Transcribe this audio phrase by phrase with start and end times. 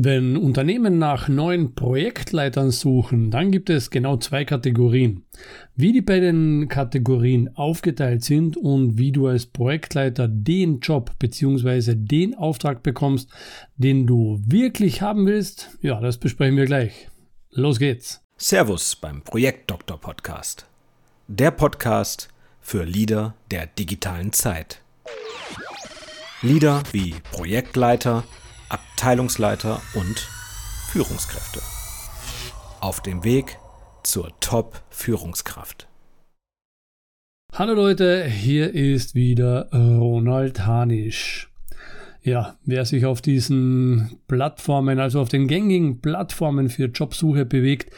[0.00, 5.24] Wenn Unternehmen nach neuen Projektleitern suchen, dann gibt es genau zwei Kategorien.
[5.74, 11.96] Wie die beiden Kategorien aufgeteilt sind und wie du als Projektleiter den Job bzw.
[11.96, 13.28] den Auftrag bekommst,
[13.76, 17.08] den du wirklich haben willst, ja, das besprechen wir gleich.
[17.50, 18.22] Los geht's.
[18.36, 20.68] Servus beim Projektdoktor Podcast.
[21.26, 22.28] Der Podcast
[22.60, 24.80] für Leader der digitalen Zeit.
[26.40, 28.22] Leader wie Projektleiter,
[28.68, 30.18] Abteilungsleiter und
[30.90, 31.60] Führungskräfte.
[32.80, 33.58] Auf dem Weg
[34.02, 35.88] zur Top-Führungskraft.
[37.52, 41.50] Hallo Leute, hier ist wieder Ronald Hanisch.
[42.22, 47.90] Ja, wer sich auf diesen Plattformen, also auf den gängigen Plattformen für Jobsuche bewegt,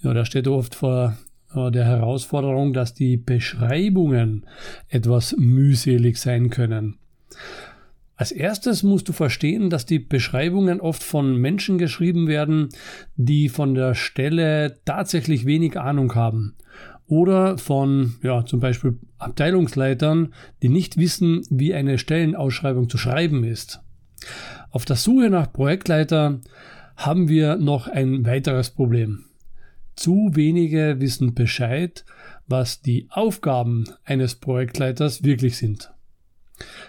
[0.00, 1.16] ja, der steht oft vor
[1.54, 4.44] der Herausforderung, dass die Beschreibungen
[4.88, 6.98] etwas mühselig sein können.
[8.18, 12.68] Als erstes musst du verstehen, dass die Beschreibungen oft von Menschen geschrieben werden,
[13.14, 16.56] die von der Stelle tatsächlich wenig Ahnung haben.
[17.06, 23.84] Oder von, ja, zum Beispiel Abteilungsleitern, die nicht wissen, wie eine Stellenausschreibung zu schreiben ist.
[24.72, 26.40] Auf der Suche nach Projektleiter
[26.96, 29.26] haben wir noch ein weiteres Problem.
[29.94, 32.04] Zu wenige wissen Bescheid,
[32.48, 35.92] was die Aufgaben eines Projektleiters wirklich sind.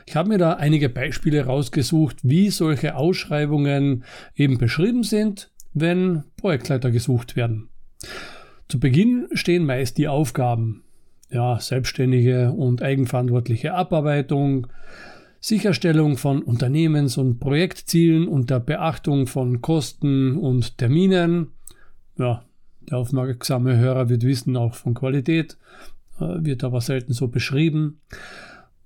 [0.05, 4.03] Ich habe mir da einige Beispiele rausgesucht, wie solche Ausschreibungen
[4.35, 7.69] eben beschrieben sind, wenn Projektleiter gesucht werden.
[8.67, 10.83] Zu Beginn stehen meist die Aufgaben.
[11.31, 14.67] Ja, selbstständige und eigenverantwortliche Abarbeitung,
[15.39, 21.51] Sicherstellung von Unternehmens- und Projektzielen unter Beachtung von Kosten und Terminen.
[22.17, 22.43] Ja,
[22.81, 25.57] der aufmerksame Hörer wird wissen, auch von Qualität,
[26.19, 28.01] äh, wird aber selten so beschrieben.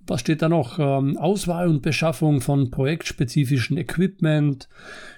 [0.05, 0.79] Was steht da noch?
[0.79, 4.67] Ähm, Auswahl und Beschaffung von projektspezifischen Equipment,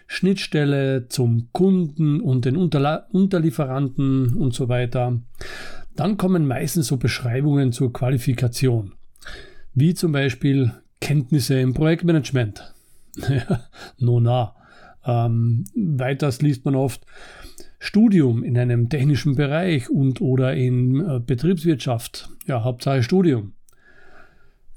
[0.08, 5.19] Schnittstelle zum Kunden und den Unterla Unterlieferanten und so weiter.
[5.95, 8.93] Dann kommen meistens so Beschreibungen zur Qualifikation,
[9.73, 12.73] wie zum Beispiel Kenntnisse im Projektmanagement.
[13.98, 14.55] no na.
[15.04, 17.05] Ähm, weiters liest man oft
[17.80, 22.30] Studium in einem technischen Bereich und oder in äh, Betriebswirtschaft.
[22.48, 23.55] Ja, Hauptsache Studium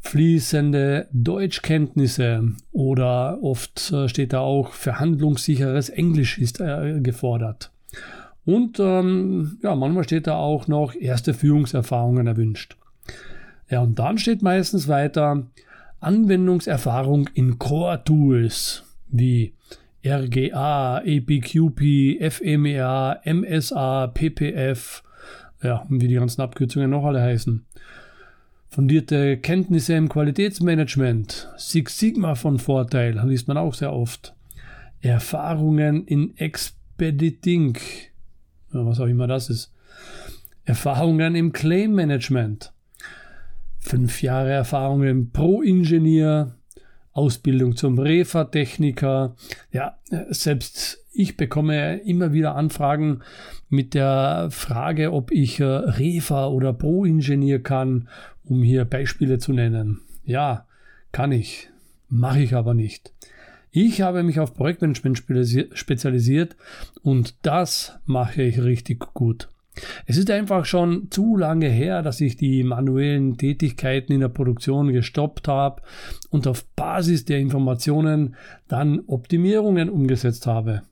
[0.08, 7.70] fließende Deutschkenntnisse oder oft äh, steht da auch verhandlungssicheres Englisch ist äh, gefordert.
[8.46, 12.78] Und ähm, ja, manchmal steht da auch noch erste Führungserfahrungen erwünscht.
[13.68, 15.46] Ja, und dann steht meistens weiter
[16.00, 19.52] Anwendungserfahrung in Core-Tools wie
[20.06, 25.02] RGA, APQP, FMEA, MSA, PPF,
[25.62, 27.66] ja, und wie die ganzen Abkürzungen noch alle heißen.
[28.70, 34.34] Fundierte Kenntnisse im Qualitätsmanagement, Six Sigma von Vorteil, liest man auch sehr oft.
[35.00, 37.78] Erfahrungen in Expediting,
[38.70, 39.72] was auch immer das ist.
[40.64, 42.72] Erfahrungen im Claim Management.
[43.78, 46.54] Fünf Jahre Erfahrung im Pro-Ingenieur,
[47.12, 49.34] Ausbildung zum Refa-Techniker.
[49.72, 49.96] Ja,
[50.28, 53.20] selbst ich bekomme immer wieder Anfragen
[53.68, 58.08] mit der Frage, ob ich Refa oder Pro-Ingenieur kann
[58.48, 60.00] um hier Beispiele zu nennen.
[60.24, 60.66] Ja,
[61.12, 61.70] kann ich,
[62.08, 63.12] mache ich aber nicht.
[63.70, 65.18] Ich habe mich auf Projektmanagement
[65.74, 66.56] spezialisiert
[67.02, 69.48] und das mache ich richtig gut.
[70.06, 74.92] Es ist einfach schon zu lange her, dass ich die manuellen Tätigkeiten in der Produktion
[74.92, 75.82] gestoppt habe
[76.30, 78.34] und auf Basis der Informationen
[78.66, 80.82] dann Optimierungen umgesetzt habe.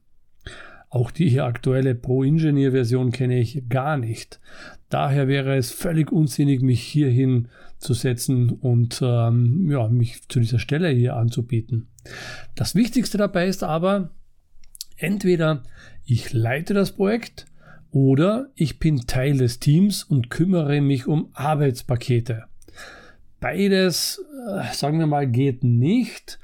[0.97, 4.41] Auch die hier aktuelle Pro-Ingenieur-Version kenne ich gar nicht.
[4.89, 10.59] Daher wäre es völlig unsinnig, mich hierhin zu setzen und ähm, ja, mich zu dieser
[10.59, 11.89] Stelle hier anzubieten.
[12.55, 14.09] Das Wichtigste dabei ist aber,
[14.97, 15.65] entweder
[16.07, 17.45] ich leite das Projekt
[17.91, 22.45] oder ich bin Teil des Teams und kümmere mich um Arbeitspakete.
[23.39, 26.39] Beides, äh, sagen wir mal, geht nicht.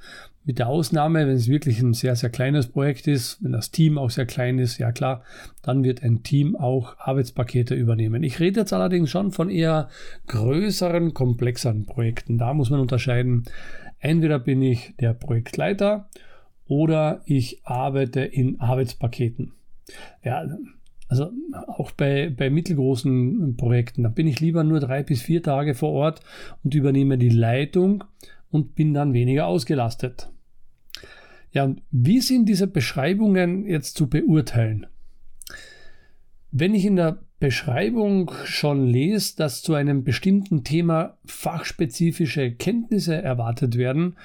[0.44, 3.96] Mit der Ausnahme, wenn es wirklich ein sehr, sehr kleines Projekt ist, wenn das Team
[3.96, 5.22] auch sehr klein ist, ja klar,
[5.62, 8.24] dann wird ein Team auch Arbeitspakete übernehmen.
[8.24, 9.88] Ich rede jetzt allerdings schon von eher
[10.26, 12.38] größeren, komplexeren Projekten.
[12.38, 13.44] Da muss man unterscheiden.
[14.00, 16.08] Entweder bin ich der Projektleiter
[16.66, 19.52] oder ich arbeite in Arbeitspaketen.
[20.24, 20.44] Ja,
[21.06, 21.30] also
[21.66, 25.92] auch bei, bei mittelgroßen Projekten, da bin ich lieber nur drei bis vier Tage vor
[25.92, 26.20] Ort
[26.64, 28.02] und übernehme die Leitung
[28.50, 30.30] und bin dann weniger ausgelastet.
[31.52, 34.86] Ja, und wie sind diese Beschreibungen jetzt zu beurteilen?
[36.50, 43.76] Wenn ich in der Beschreibung schon lese, dass zu einem bestimmten Thema fachspezifische Kenntnisse erwartet
[43.76, 44.16] werden,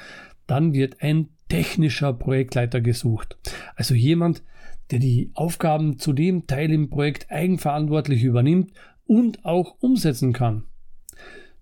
[0.45, 3.37] dann wird ein technischer Projektleiter gesucht.
[3.75, 4.43] Also jemand,
[4.91, 8.71] der die Aufgaben zu dem Teil im Projekt eigenverantwortlich übernimmt
[9.05, 10.63] und auch umsetzen kann.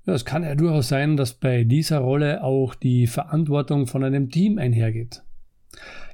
[0.05, 4.29] Ja, es kann ja durchaus sein, dass bei dieser Rolle auch die Verantwortung von einem
[4.29, 5.24] Team einhergeht.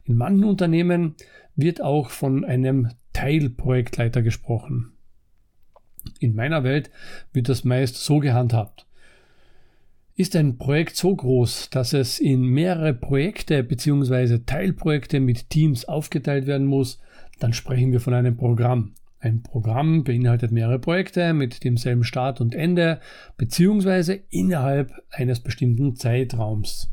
[0.06, 1.16] In manchen Unternehmen
[1.56, 4.94] wird auch von einem Teilprojektleiter gesprochen.
[6.20, 6.90] In meiner Welt
[7.34, 8.86] wird das meist so gehandhabt.
[10.16, 14.40] Ist ein Projekt so groß, dass es in mehrere Projekte bzw.
[14.46, 17.00] Teilprojekte mit Teams aufgeteilt werden muss,
[17.40, 18.94] dann sprechen wir von einem Programm.
[19.20, 23.00] Ein Programm beinhaltet mehrere Projekte mit demselben Start und Ende
[23.38, 24.22] bzw.
[24.30, 26.92] innerhalb eines bestimmten Zeitraums.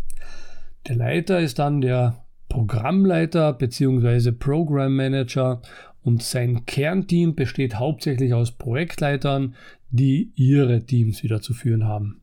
[0.87, 4.33] Der Leiter ist dann der Programmleiter bzw.
[4.33, 5.63] Program Manager
[6.03, 9.55] und sein Kernteam besteht hauptsächlich aus Projektleitern,
[9.91, 12.23] die ihre Teams wieder zu führen haben.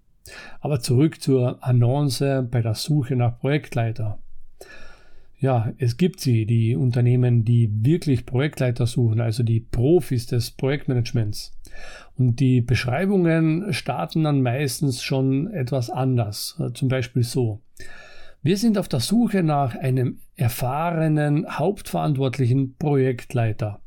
[0.59, 4.19] Aber zurück zur Annonce bei der Suche nach Projektleiter.
[5.37, 11.55] Ja, es gibt sie, die Unternehmen, die wirklich Projektleiter suchen, also die Profis des Projektmanagements.
[12.17, 16.59] Und die Beschreibungen starten dann meistens schon etwas anders.
[16.73, 17.61] Zum Beispiel so.
[18.45, 23.81] Wir sind auf der Suche nach einem erfahrenen hauptverantwortlichen Projektleiter.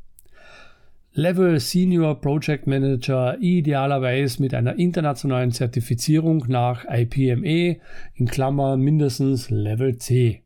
[1.13, 7.79] Level Senior Project Manager idealerweise mit einer internationalen Zertifizierung nach IPME
[8.15, 10.43] in Klammer mindestens Level C.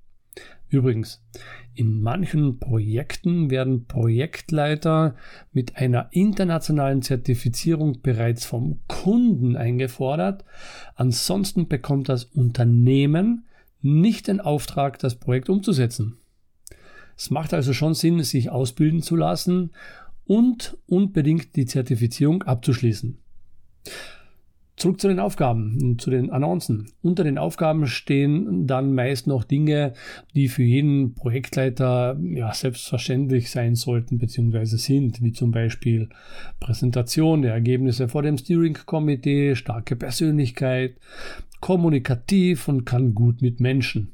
[0.70, 1.26] Übrigens,
[1.74, 5.16] in manchen Projekten werden Projektleiter
[5.54, 10.46] mit einer internationalen Zertifizierung bereits vom Kunden eingefordert.
[10.94, 13.48] Ansonsten bekommt das Unternehmen
[13.84, 16.18] nicht den Auftrag, das Projekt umzusetzen.
[17.16, 19.72] Es macht also schon Sinn, sich ausbilden zu lassen
[20.26, 23.20] und unbedingt die Zertifizierung abzuschließen.
[24.76, 26.88] Zurück zu den Aufgaben zu den Annoncen.
[27.04, 29.94] Unter den Aufgaben stehen dann meist noch Dinge,
[30.34, 34.66] die für jeden Projektleiter ja, selbstverständlich sein sollten bzw.
[34.66, 36.10] sind, wie zum Beispiel
[36.60, 40.98] Präsentation der Ergebnisse vor dem Steering Committee, starke Persönlichkeit,
[41.64, 44.12] kommunikativ und kann gut mit Menschen.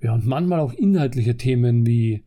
[0.00, 2.24] Ja, und manchmal auch inhaltliche Themen wie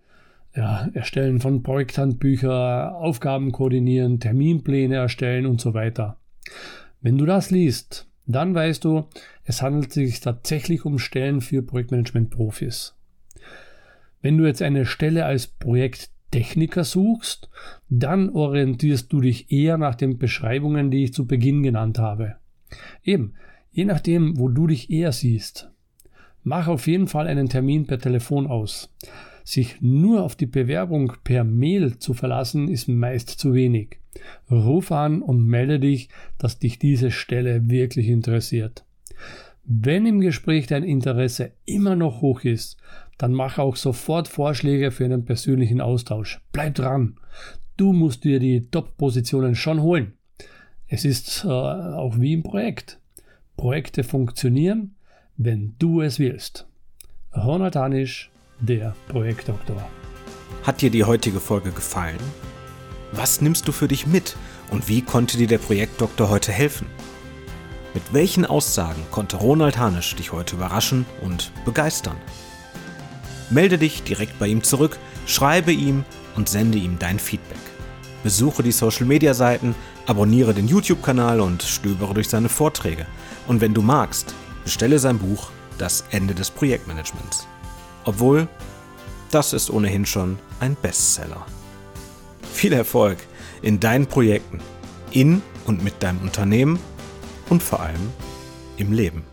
[0.56, 6.18] ja, Erstellen von Projekthandbücher, Aufgaben koordinieren, Terminpläne erstellen und so weiter.
[7.02, 9.06] Wenn du das liest, dann weißt du,
[9.44, 12.94] es handelt sich tatsächlich um Stellen für Projektmanagement-Profis.
[14.22, 17.50] Wenn du jetzt eine Stelle als Projekttechniker suchst,
[17.90, 22.36] dann orientierst du dich eher nach den Beschreibungen, die ich zu Beginn genannt habe.
[23.04, 23.34] Eben,
[23.74, 25.72] Je nachdem, wo du dich eher siehst.
[26.44, 28.94] Mach auf jeden Fall einen Termin per Telefon aus.
[29.44, 33.98] Sich nur auf die Bewerbung per Mail zu verlassen, ist meist zu wenig.
[34.50, 38.86] Ruf an und melde dich, dass dich diese Stelle wirklich interessiert.
[39.66, 42.78] Wenn im Gespräch dein Interesse immer noch hoch ist,
[43.18, 46.42] dann mach auch sofort Vorschläge für einen persönlichen Austausch.
[46.52, 47.18] Bleib dran.
[47.76, 50.14] Du musst dir die Top-Positionen schon holen.
[50.88, 53.00] Es ist äh, auch wie im Projekt.
[53.58, 54.96] Projekte funktionieren,
[55.38, 56.68] wenn du es willst.
[57.36, 59.88] Ronald Hanisch, der Projektdoktor.
[60.64, 62.20] Hat dir die heutige Folge gefallen?
[63.12, 64.36] Was nimmst du für dich mit
[64.72, 66.88] und wie konnte dir der Projektdoktor heute helfen?
[67.94, 72.18] Mit welchen Aussagen konnte Ronald Hanisch dich heute überraschen und begeistern?
[73.52, 74.98] Melde dich direkt bei ihm zurück,
[75.28, 76.06] schreibe ihm
[76.36, 77.60] und sende ihm dein Feedback.
[78.24, 79.76] Besuche die Social Media Seiten,
[80.08, 83.06] abonniere den YouTube-Kanal und stöbere durch seine Vorträge.
[83.48, 84.34] Und wenn du magst,
[84.64, 87.48] bestelle sein Buch Das Ende des Projektmanagements.
[88.06, 88.48] Obwohl,
[89.32, 91.46] das ist ohnehin schon ein Bestseller.
[92.54, 93.18] Viel Erfolg
[93.62, 94.60] in deinen Projekten,
[95.12, 96.80] in und mit deinem Unternehmen
[97.50, 98.12] und vor allem
[98.78, 99.33] im Leben.